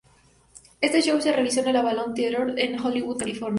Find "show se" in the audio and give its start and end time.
1.03-1.31